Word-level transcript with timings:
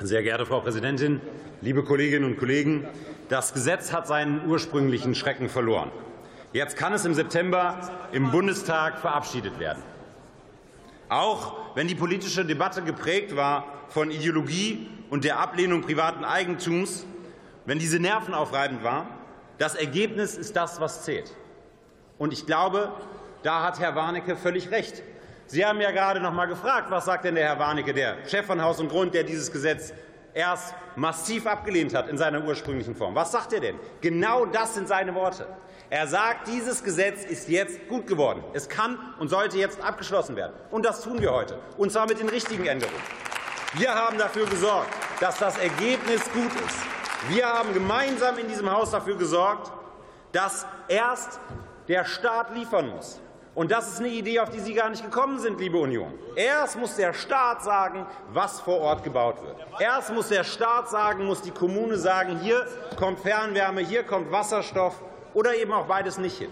Sehr 0.00 0.22
geehrte 0.22 0.46
Frau 0.46 0.60
Präsidentin, 0.60 1.20
liebe 1.60 1.82
Kolleginnen 1.82 2.24
und 2.24 2.38
Kollegen! 2.38 2.86
Das 3.28 3.52
Gesetz 3.52 3.92
hat 3.92 4.06
seinen 4.06 4.46
ursprünglichen 4.48 5.14
Schrecken 5.14 5.48
verloren. 5.48 5.90
Jetzt 6.52 6.76
kann 6.76 6.92
es 6.92 7.04
im 7.04 7.14
September 7.14 7.78
im 8.12 8.30
Bundestag 8.30 8.98
verabschiedet 8.98 9.58
werden. 9.58 9.82
Auch 11.08 11.76
wenn 11.76 11.86
die 11.86 11.94
politische 11.94 12.44
Debatte 12.44 12.82
geprägt 12.82 13.36
war 13.36 13.64
von 13.88 14.10
Ideologie 14.10 14.88
und 15.10 15.24
der 15.24 15.38
Ablehnung 15.38 15.82
privaten 15.82 16.24
Eigentums, 16.24 17.06
wenn 17.66 17.78
diese 17.78 18.00
nervenaufreibend 18.00 18.82
war, 18.82 19.06
das 19.58 19.74
Ergebnis 19.74 20.36
ist 20.36 20.56
das, 20.56 20.80
was 20.80 21.04
zählt. 21.04 21.34
Und 22.18 22.32
ich 22.32 22.46
glaube, 22.46 22.92
da 23.42 23.62
hat 23.62 23.80
Herr 23.80 23.94
Warnecke 23.94 24.36
völlig 24.36 24.70
recht. 24.70 25.02
Sie 25.50 25.66
haben 25.66 25.80
ja 25.80 25.90
gerade 25.90 26.20
noch 26.20 26.32
mal 26.32 26.46
gefragt, 26.46 26.92
was 26.92 27.06
sagt 27.06 27.24
denn 27.24 27.34
der 27.34 27.44
Herr 27.44 27.58
Warnecke, 27.58 27.92
der 27.92 28.18
Chef 28.28 28.46
von 28.46 28.62
Haus 28.62 28.78
und 28.78 28.88
Grund, 28.88 29.14
der 29.14 29.24
dieses 29.24 29.50
Gesetz 29.50 29.92
erst 30.32 30.76
massiv 30.94 31.44
abgelehnt 31.44 31.92
hat 31.92 32.08
in 32.08 32.16
seiner 32.16 32.44
ursprünglichen 32.44 32.94
Form. 32.94 33.16
Was 33.16 33.32
sagt 33.32 33.52
er 33.54 33.58
denn? 33.58 33.80
Genau 34.00 34.46
das 34.46 34.74
sind 34.74 34.86
seine 34.86 35.12
Worte. 35.12 35.48
Er 35.90 36.06
sagt, 36.06 36.46
dieses 36.46 36.84
Gesetz 36.84 37.24
ist 37.24 37.48
jetzt 37.48 37.88
gut 37.88 38.06
geworden. 38.06 38.44
Es 38.52 38.68
kann 38.68 38.96
und 39.18 39.26
sollte 39.26 39.58
jetzt 39.58 39.82
abgeschlossen 39.82 40.36
werden. 40.36 40.52
Und 40.70 40.86
das 40.86 41.00
tun 41.00 41.20
wir 41.20 41.32
heute, 41.32 41.58
und 41.76 41.90
zwar 41.90 42.06
mit 42.06 42.20
den 42.20 42.28
richtigen 42.28 42.66
Änderungen. 42.66 43.02
Wir 43.74 43.92
haben 43.92 44.18
dafür 44.18 44.46
gesorgt, 44.46 44.90
dass 45.18 45.36
das 45.38 45.58
Ergebnis 45.58 46.22
gut 46.32 46.52
ist. 46.64 46.78
Wir 47.28 47.48
haben 47.48 47.74
gemeinsam 47.74 48.38
in 48.38 48.46
diesem 48.46 48.70
Haus 48.70 48.92
dafür 48.92 49.16
gesorgt, 49.16 49.72
dass 50.30 50.64
erst 50.86 51.40
der 51.88 52.04
Staat 52.04 52.54
liefern 52.54 52.88
muss. 52.90 53.20
Und 53.54 53.72
das 53.72 53.88
ist 53.88 53.98
eine 53.98 54.08
Idee, 54.08 54.38
auf 54.40 54.50
die 54.50 54.60
Sie 54.60 54.74
gar 54.74 54.90
nicht 54.90 55.02
gekommen 55.04 55.38
sind, 55.40 55.58
liebe 55.58 55.76
Union. 55.76 56.14
Erst 56.36 56.78
muss 56.78 56.94
der 56.96 57.12
Staat 57.12 57.62
sagen, 57.64 58.06
was 58.32 58.60
vor 58.60 58.78
Ort 58.80 59.02
gebaut 59.02 59.42
wird. 59.42 59.56
Erst 59.80 60.12
muss 60.12 60.28
der 60.28 60.44
Staat 60.44 60.88
sagen, 60.88 61.26
muss 61.26 61.42
die 61.42 61.50
Kommune 61.50 61.96
sagen, 61.96 62.38
hier 62.38 62.64
kommt 62.96 63.20
Fernwärme, 63.20 63.80
hier 63.80 64.04
kommt 64.04 64.30
Wasserstoff 64.30 64.94
oder 65.34 65.54
eben 65.56 65.72
auch 65.72 65.86
beides 65.86 66.18
nicht 66.18 66.38
hin. 66.38 66.50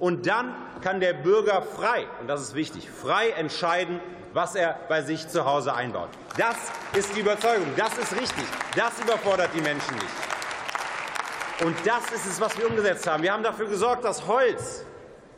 Und 0.00 0.26
dann 0.26 0.52
kann 0.82 0.98
der 0.98 1.12
Bürger 1.12 1.62
frei, 1.62 2.06
und 2.20 2.26
das 2.26 2.40
ist 2.40 2.54
wichtig, 2.56 2.90
frei 2.90 3.30
entscheiden, 3.30 4.00
was 4.32 4.56
er 4.56 4.76
bei 4.88 5.02
sich 5.02 5.28
zu 5.28 5.44
Hause 5.44 5.74
einbaut. 5.74 6.08
Das 6.36 6.56
ist 6.92 7.14
die 7.14 7.20
Überzeugung, 7.20 7.68
das 7.76 7.96
ist 7.98 8.12
richtig, 8.12 8.44
das 8.74 8.98
überfordert 9.00 9.50
die 9.54 9.60
Menschen 9.60 9.94
nicht. 9.94 11.64
Und 11.64 11.76
das 11.86 12.10
ist 12.10 12.26
es, 12.26 12.40
was 12.40 12.58
wir 12.58 12.66
umgesetzt 12.68 13.06
haben. 13.06 13.22
Wir 13.22 13.32
haben 13.32 13.44
dafür 13.44 13.68
gesorgt, 13.68 14.04
dass 14.04 14.26
Holz, 14.26 14.84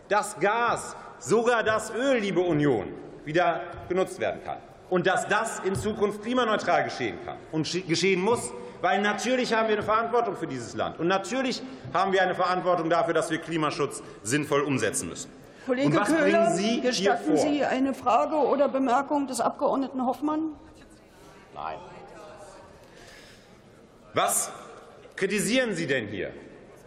das 0.09 0.39
Gas, 0.39 0.97
sogar 1.19 1.63
das 1.63 1.93
Öl, 1.95 2.19
liebe 2.19 2.41
Union, 2.41 2.93
wieder 3.25 3.61
genutzt 3.89 4.21
werden 4.21 4.43
kann. 4.45 4.59
Und 4.91 5.07
dass 5.07 5.27
das 5.29 5.61
in 5.61 5.75
Zukunft 5.75 6.23
klimaneutral 6.23 6.85
geschehen 6.85 7.19
kann 7.25 7.37
und 7.53 7.71
geschehen 7.89 8.21
muss, 8.21 8.53
weil 8.83 9.01
natürlich 9.01 9.53
haben 9.55 9.69
wir 9.69 9.77
eine 9.77 9.83
Verantwortung 9.83 10.37
für 10.37 10.47
dieses 10.47 10.75
Land. 10.75 10.99
Und 11.01 11.09
natürlich 11.09 11.63
haben 11.93 12.13
wir 12.13 12.23
eine 12.23 12.35
Verantwortung 12.35 12.91
dafür, 12.91 13.15
dass 13.15 13.31
wir 13.31 13.39
Klimaschutz 13.39 14.03
sinnvoll 14.23 14.61
umsetzen 14.61 15.09
müssen. 15.09 15.31
Kollege 15.65 15.89
Und 15.89 15.97
was 15.97 16.09
Köhler, 16.09 16.21
bringen 16.21 16.55
Sie 16.55 16.69
hier 16.69 16.83
gestatten 16.83 17.25
vor? 17.25 17.37
Sie 17.39 17.65
eine 17.65 17.95
Frage 17.95 18.37
oder 18.37 18.69
Bemerkung 18.69 19.27
des 19.27 19.41
Abgeordneten 19.41 20.05
Hoffmann? 20.05 20.53
Nein. 21.55 21.79
Was 24.13 24.53
kritisieren 25.17 25.75
Sie 25.75 25.87
denn 25.87 26.09
hier? 26.09 26.33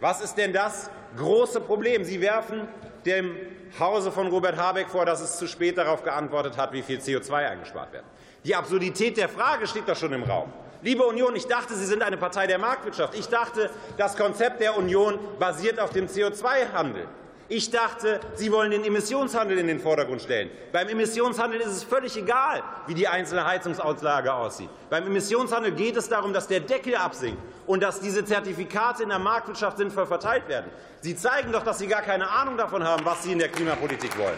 Was 0.00 0.20
ist 0.20 0.36
denn 0.36 0.52
das 0.52 0.90
große 1.16 1.60
Problem? 1.60 2.04
Sie 2.04 2.20
werfen 2.20 2.68
dem 3.04 3.36
Hause 3.78 4.12
von 4.12 4.28
Robert 4.28 4.56
Habeck 4.56 4.88
vor, 4.88 5.04
dass 5.04 5.20
es 5.20 5.38
zu 5.38 5.46
spät 5.46 5.76
darauf 5.76 6.04
geantwortet 6.04 6.56
hat, 6.56 6.72
wie 6.72 6.82
viel 6.82 6.98
CO2 6.98 7.32
eingespart 7.32 7.92
wird. 7.92 8.04
Die 8.44 8.54
Absurdität 8.54 9.16
der 9.16 9.28
Frage 9.28 9.66
steht 9.66 9.88
doch 9.88 9.96
schon 9.96 10.12
im 10.12 10.22
Raum. 10.22 10.52
Liebe 10.82 11.02
Union, 11.04 11.34
ich 11.34 11.46
dachte, 11.46 11.74
Sie 11.74 11.84
sind 11.84 12.02
eine 12.02 12.16
Partei 12.16 12.46
der 12.46 12.58
Marktwirtschaft. 12.58 13.18
Ich 13.18 13.26
dachte, 13.26 13.70
das 13.96 14.16
Konzept 14.16 14.60
der 14.60 14.78
Union 14.78 15.18
basiert 15.40 15.80
auf 15.80 15.90
dem 15.90 16.06
CO2-Handel. 16.06 17.08
Ich 17.50 17.70
dachte, 17.70 18.20
Sie 18.34 18.52
wollen 18.52 18.70
den 18.70 18.84
Emissionshandel 18.84 19.56
in 19.56 19.68
den 19.68 19.80
Vordergrund 19.80 20.20
stellen. 20.20 20.50
Beim 20.70 20.86
Emissionshandel 20.86 21.60
ist 21.62 21.68
es 21.68 21.82
völlig 21.82 22.14
egal, 22.14 22.62
wie 22.86 22.92
die 22.92 23.08
einzelne 23.08 23.46
Heizungsauslage 23.46 24.34
aussieht. 24.34 24.68
Beim 24.90 25.06
Emissionshandel 25.06 25.72
geht 25.72 25.96
es 25.96 26.10
darum, 26.10 26.34
dass 26.34 26.46
der 26.46 26.60
Deckel 26.60 26.94
absinkt 26.94 27.40
und 27.66 27.82
dass 27.82 28.00
diese 28.00 28.22
Zertifikate 28.22 29.02
in 29.02 29.08
der 29.08 29.18
Marktwirtschaft 29.18 29.78
sinnvoll 29.78 30.04
verteilt 30.04 30.46
werden. 30.46 30.70
Sie 31.00 31.16
zeigen 31.16 31.50
doch, 31.50 31.64
dass 31.64 31.78
Sie 31.78 31.86
gar 31.86 32.02
keine 32.02 32.28
Ahnung 32.28 32.58
davon 32.58 32.84
haben, 32.84 33.06
was 33.06 33.22
Sie 33.22 33.32
in 33.32 33.38
der 33.38 33.48
Klimapolitik 33.48 34.18
wollen. 34.18 34.36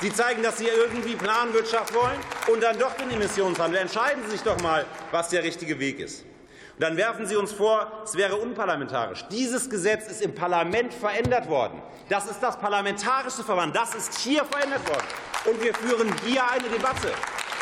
Sie 0.00 0.12
zeigen, 0.12 0.42
dass 0.42 0.58
Sie 0.58 0.66
irgendwie 0.66 1.14
Planwirtschaft 1.14 1.94
wollen 1.94 2.18
und 2.52 2.60
dann 2.64 2.76
doch 2.80 2.94
den 2.94 3.12
Emissionshandel. 3.12 3.80
Entscheiden 3.80 4.24
Sie 4.24 4.32
sich 4.32 4.42
doch 4.42 4.60
mal, 4.60 4.84
was 5.12 5.28
der 5.28 5.44
richtige 5.44 5.78
Weg 5.78 6.00
ist. 6.00 6.24
Dann 6.80 6.96
werfen 6.96 7.26
Sie 7.26 7.36
uns 7.36 7.52
vor, 7.52 7.92
es 8.04 8.16
wäre 8.16 8.36
unparlamentarisch. 8.36 9.26
Dieses 9.30 9.68
Gesetz 9.68 10.08
ist 10.08 10.22
im 10.22 10.34
Parlament 10.34 10.94
verändert 10.94 11.46
worden. 11.46 11.82
Das 12.08 12.24
ist 12.24 12.42
das 12.42 12.58
parlamentarische 12.58 13.44
Verfahren. 13.44 13.70
Das 13.74 13.94
ist 13.94 14.18
hier 14.20 14.46
verändert 14.46 14.88
worden. 14.88 15.04
Und 15.44 15.62
wir 15.62 15.74
führen 15.74 16.10
hier 16.24 16.42
eine 16.50 16.66
Debatte. 16.70 17.12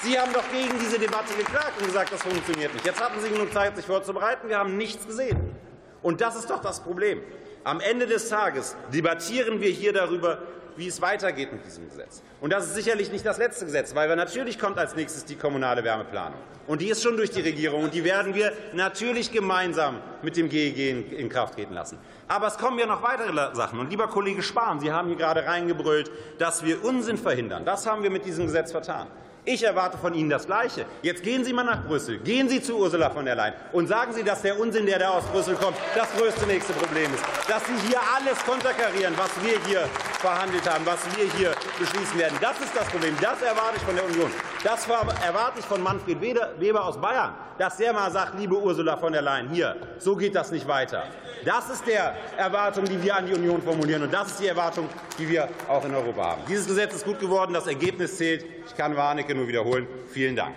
Sie 0.04 0.16
haben 0.16 0.32
doch 0.32 0.48
gegen 0.52 0.78
diese 0.78 1.00
Debatte 1.00 1.34
geklagt 1.36 1.80
und 1.80 1.86
gesagt, 1.86 2.12
das 2.12 2.22
funktioniert 2.22 2.72
nicht. 2.72 2.86
Jetzt 2.86 3.02
hatten 3.02 3.20
Sie 3.20 3.28
genug 3.28 3.52
Zeit, 3.52 3.74
sich 3.74 3.86
vorzubereiten. 3.86 4.48
Wir 4.48 4.58
haben 4.58 4.76
nichts 4.76 5.04
gesehen. 5.04 5.56
Und 6.00 6.20
das 6.20 6.36
ist 6.36 6.48
doch 6.48 6.62
das 6.62 6.78
Problem. 6.78 7.20
Am 7.64 7.80
Ende 7.80 8.06
des 8.06 8.28
Tages 8.28 8.76
debattieren 8.94 9.60
wir 9.60 9.70
hier 9.70 9.92
darüber, 9.92 10.38
wie 10.78 10.86
es 10.86 11.02
weitergeht 11.02 11.52
mit 11.52 11.66
diesem 11.66 11.88
Gesetz. 11.88 12.22
Und 12.40 12.52
das 12.52 12.66
ist 12.66 12.74
sicherlich 12.74 13.10
nicht 13.10 13.26
das 13.26 13.36
letzte 13.38 13.64
Gesetz, 13.64 13.94
weil 13.96 14.14
natürlich 14.14 14.58
kommt 14.58 14.78
als 14.78 14.94
nächstes 14.94 15.24
die 15.24 15.34
kommunale 15.34 15.82
Wärmeplanung. 15.82 16.38
Und 16.68 16.80
die 16.80 16.88
ist 16.88 17.02
schon 17.02 17.16
durch 17.16 17.30
die 17.30 17.40
Regierung 17.40 17.82
und 17.82 17.94
die 17.94 18.04
werden 18.04 18.34
wir 18.34 18.52
natürlich 18.74 19.32
gemeinsam 19.32 20.00
mit 20.22 20.36
dem 20.36 20.48
GEG 20.48 20.78
in, 20.90 21.12
in 21.12 21.28
Kraft 21.28 21.54
treten 21.54 21.74
lassen. 21.74 21.98
Aber 22.28 22.46
es 22.46 22.56
kommen 22.58 22.78
ja 22.78 22.86
noch 22.86 23.02
weitere 23.02 23.32
Sachen. 23.56 23.80
Und 23.80 23.90
lieber 23.90 24.06
Kollege 24.06 24.42
Spahn, 24.42 24.78
Sie 24.78 24.92
haben 24.92 25.08
hier 25.08 25.16
gerade 25.16 25.44
reingebrüllt, 25.46 26.10
dass 26.38 26.64
wir 26.64 26.84
Unsinn 26.84 27.18
verhindern. 27.18 27.64
Das 27.64 27.86
haben 27.86 28.02
wir 28.02 28.10
mit 28.10 28.24
diesem 28.24 28.46
Gesetz 28.46 28.70
vertan. 28.70 29.08
Ich 29.50 29.62
erwarte 29.62 29.96
von 29.96 30.12
Ihnen 30.12 30.28
das 30.28 30.44
Gleiche. 30.44 30.84
Jetzt 31.00 31.22
gehen 31.22 31.42
Sie 31.42 31.54
mal 31.54 31.64
nach 31.64 31.82
Brüssel, 31.82 32.18
gehen 32.18 32.50
Sie 32.50 32.62
zu 32.62 32.76
Ursula 32.76 33.08
von 33.08 33.24
der 33.24 33.34
Leyen 33.34 33.54
und 33.72 33.86
sagen 33.86 34.12
Sie, 34.12 34.22
dass 34.22 34.42
der 34.42 34.60
Unsinn, 34.60 34.84
der 34.84 34.98
da 34.98 35.08
aus 35.08 35.24
Brüssel 35.24 35.54
kommt, 35.54 35.78
das 35.94 36.06
größte 36.18 36.46
nächste 36.46 36.74
Problem 36.74 37.06
ist. 37.14 37.24
Dass 37.48 37.64
Sie 37.64 37.88
hier 37.88 37.98
alles 38.14 38.38
konterkarieren, 38.44 39.14
was 39.16 39.30
wir 39.42 39.58
hier 39.64 39.88
verhandelt 40.18 40.70
haben, 40.70 40.84
was 40.84 40.98
wir 41.16 41.24
hier 41.32 41.54
beschließen 41.78 42.18
werden. 42.18 42.36
Das 42.42 42.60
ist 42.60 42.76
das 42.76 42.88
Problem. 42.88 43.16
Das 43.22 43.40
erwarte 43.40 43.76
ich 43.76 43.82
von 43.84 43.94
der 43.94 44.04
Union. 44.04 44.30
Das 44.62 44.86
erwarte 44.86 45.60
ich 45.60 45.64
von 45.64 45.82
Manfred 45.82 46.20
Weber 46.20 46.84
aus 46.84 47.00
Bayern, 47.00 47.32
dass 47.56 47.78
der 47.78 47.94
mal 47.94 48.10
sagt, 48.10 48.38
liebe 48.38 48.54
Ursula 48.54 48.98
von 48.98 49.14
der 49.14 49.22
Leyen, 49.22 49.48
hier, 49.48 49.76
so 49.98 50.14
geht 50.14 50.34
das 50.34 50.50
nicht 50.50 50.68
weiter. 50.68 51.04
Das 51.44 51.70
ist 51.70 51.86
der 51.86 52.16
Erwartung, 52.36 52.84
die 52.84 53.00
wir 53.00 53.16
an 53.16 53.24
die 53.24 53.32
Union 53.32 53.62
formulieren, 53.62 54.02
und 54.02 54.12
das 54.12 54.32
ist 54.32 54.40
die 54.40 54.48
Erwartung, 54.48 54.88
die 55.18 55.28
wir 55.28 55.48
auch 55.68 55.84
in 55.84 55.94
Europa 55.94 56.32
haben. 56.32 56.42
Dieses 56.48 56.66
Gesetz 56.66 56.94
ist 56.94 57.04
gut 57.04 57.20
geworden, 57.20 57.54
das 57.54 57.68
Ergebnis 57.68 58.16
zählt. 58.18 58.44
Ich 58.66 58.76
kann 58.76 58.96
Warnecke 58.96 59.36
nur 59.38 59.48
wiederholen. 59.48 59.86
Vielen 60.10 60.36
Dank. 60.36 60.54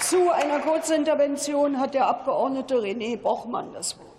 Zu 0.00 0.30
einer 0.30 0.58
Kurzintervention 0.60 1.78
hat 1.78 1.94
der 1.94 2.06
Abgeordnete 2.06 2.74
René 2.74 3.16
Bochmann 3.16 3.72
das 3.72 3.98
Wort. 3.98 4.11